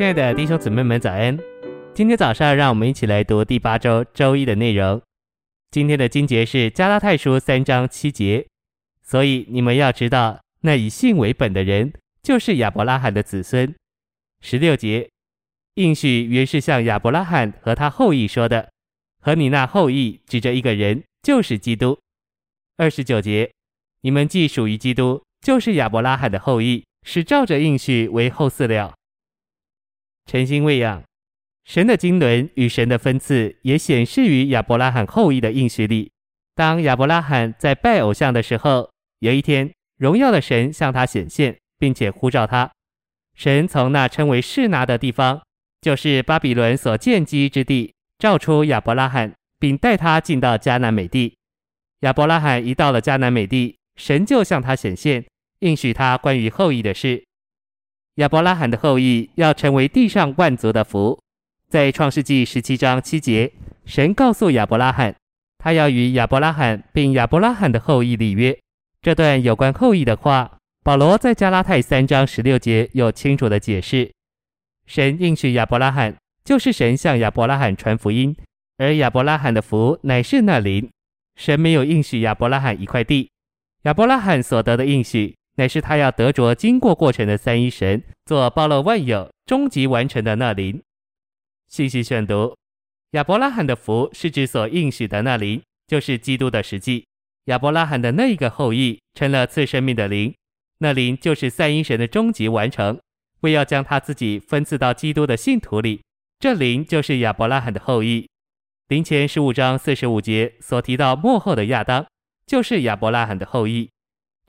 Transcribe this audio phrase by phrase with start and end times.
[0.00, 1.38] 亲爱的弟兄姊妹们，早安！
[1.92, 4.98] 今天早上，让我们一起来读第八周周一的内容。
[5.70, 8.46] 今天的经节是加拉太书三章七节。
[9.02, 13.74] 所以你们要知道，那以信为本的人，就是亚伯拉罕的子孙。
[14.40, 15.10] 十六节，
[15.74, 18.70] 应许原是向亚伯拉罕和他后裔说的，
[19.20, 22.00] 和你那后裔指着一个人，就是基督。
[22.78, 23.52] 二十九节，
[24.00, 28.94] 你们既属于基督，就是亚伯拉罕的后裔，是照着应许为后嗣了。
[30.30, 31.02] 诚心喂养，
[31.64, 36.12] 神的经纶与神的分赐也显示于亚伯拉罕后裔的应许里。
[36.54, 38.88] 当亚伯拉罕在拜偶像的时候，
[39.18, 42.70] 有一天，荣耀的神向他显现，并且呼召他。
[43.34, 45.42] 神从那称为示拿的地方，
[45.80, 51.36] 就是巴比伦所建基之地，召出亚伯拉罕，并带他进到迦南美地。
[52.02, 55.26] 亚伯拉罕一到了迦南美地，神就向他显现，
[55.58, 57.24] 应许他关于后裔的事。
[58.20, 61.18] 亚伯拉罕的后裔要成为地上万族的福。
[61.70, 63.50] 在创世纪十七章七节，
[63.86, 65.16] 神告诉亚伯拉罕，
[65.56, 68.54] 他要与亚伯拉罕并亚伯拉罕的后裔立约。
[69.00, 74.12] 这段有关后裔的话，保罗在加拉太三章十六节有清楚的解释。
[74.84, 78.36] 神应许亚伯拉罕，就是神向亚伯拉罕传福音，
[78.76, 80.90] 而亚伯拉罕的福乃是那灵。
[81.36, 83.30] 神没有应许亚伯拉罕一块地，
[83.84, 85.34] 亚伯拉罕所得的应许。
[85.56, 90.82] 乃是他要得着经过过程的三一神，做包罗万有、终极完成的那灵。
[91.68, 92.56] 信息选读：
[93.12, 97.06] 亚伯拉罕的福是指所应许的那灵，就是基督的实际。
[97.44, 100.34] 亚伯拉罕的那一个后裔成了赐生命的灵，
[100.78, 102.98] 那灵就是三一神的终极完成，
[103.40, 106.00] 为要将他自己分赐到基督的信徒里。
[106.38, 108.28] 这灵就是亚伯拉罕的后裔。
[108.88, 112.06] 林前十五章四十五节所提到末后的亚当，
[112.46, 113.90] 就是亚伯拉罕的后裔。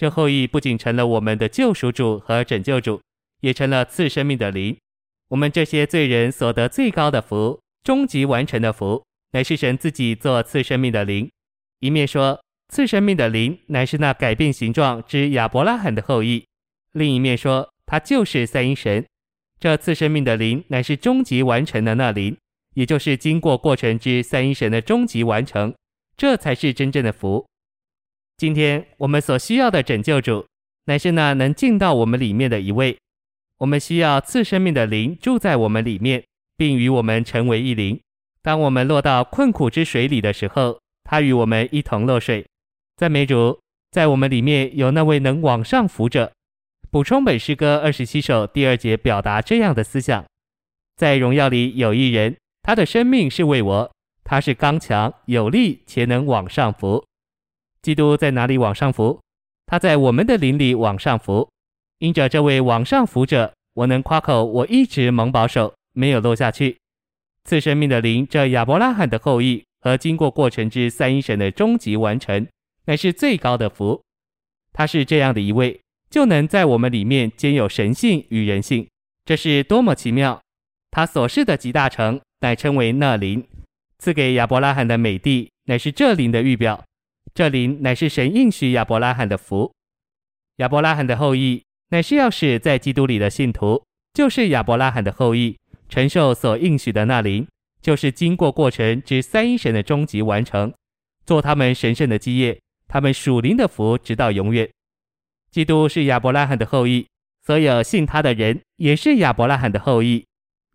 [0.00, 3.02] 这后裔不仅成了我们的救赎主和拯救主，
[3.42, 4.74] 也成了赐生命的灵。
[5.28, 11.30] 我们这些罪人所得最高的福，终极完成的福，乃是神自己做赐生命的灵。
[11.80, 12.40] 一面说
[12.70, 16.46] 赐生命的灵乃是那改变形状之亚伯拉罕的后裔，
[16.92, 19.04] 另一面说他就是三一神。
[19.58, 22.34] 这赐生命的灵乃是终极完成的那灵，
[22.72, 25.74] 也就是经过过程之三一神的终极完成，
[26.16, 27.44] 这才是真正的福。
[28.40, 30.46] 今天我们所需要的拯救主，
[30.86, 32.96] 乃是那能进到我们里面的一位。
[33.58, 36.24] 我们需要赐生命的灵住在我们里面，
[36.56, 38.00] 并与我们成为一灵。
[38.40, 42.46] 当我们落到困苦之水里的时候，他与我们一同落水。
[42.96, 46.32] 赞美主，在我们里面有那位能往上浮者。
[46.90, 50.24] 补充本诗歌二十七首第二节表达这样的思想：
[50.96, 53.92] 在荣耀里有一人，他的生命是为我，
[54.24, 57.04] 他是刚强有力且能往上浮。
[57.82, 59.20] 基督在哪里往上浮？
[59.66, 61.48] 他在我们的灵里往上浮。
[61.98, 66.78] 因着这位往上浮者，我能夸口，我一直蒙保守，没有落下去。
[67.44, 72.46] 赐生命的灵，这亚伯拉罕的后裔和经过过程之三一神的终极完成，
[72.86, 74.02] 乃是最高的福。
[74.72, 78.88] 他是这样的一位，就能在我们里面兼有神性与人性，
[79.24, 80.40] 这是多么奇妙！
[80.90, 83.46] 他所示的极大成，乃称为那灵。
[83.98, 86.82] 赐给亚伯拉罕的美地，乃是这灵的预表。
[87.32, 89.72] 这灵乃是神应许亚伯拉罕的福，
[90.56, 95.56] 亚伯拉罕的后裔乃是要使在基督里的信徒，就是亚伯拉罕的后裔，
[95.88, 97.46] 承受所应许的那灵，
[97.80, 100.74] 就是经过过程之三一神的终极完成，
[101.24, 104.68] 做他们神圣的基业，他们属灵的福直到永远。
[105.50, 107.06] 基督是亚伯拉罕的后裔，
[107.46, 110.24] 所有信他的人也是亚伯拉罕的后裔。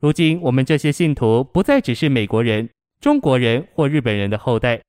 [0.00, 4.80] 如今我们这些信徒不再只是美国人、中国人或日本人的后代。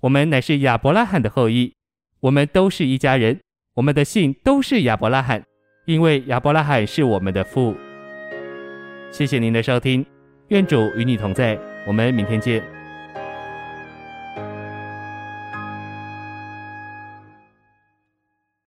[0.00, 1.74] 我们乃是亚伯拉罕的后裔，
[2.20, 3.40] 我们都是一家人，
[3.74, 5.42] 我们的姓都是亚伯拉罕，
[5.86, 7.76] 因为亚伯拉罕是我们的父。
[9.10, 10.06] 谢谢您的收听，
[10.48, 12.77] 愿主与你同在，我们明天见。